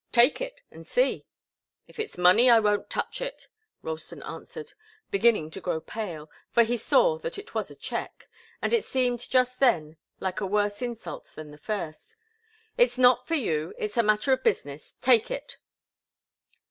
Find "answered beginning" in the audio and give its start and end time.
4.23-5.51